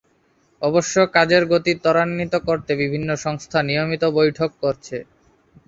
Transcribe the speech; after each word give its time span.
অবশ্য 0.61 0.95
কাজের 1.15 1.43
গতি 1.51 1.73
ত্বরান্বিত 1.77 2.33
করতে 2.47 2.71
বিভিন্ন 2.81 3.09
সংস্থা 3.25 3.59
নিয়মিত 3.63 4.03
বৈঠক 4.17 4.49
করছে। 4.61 4.97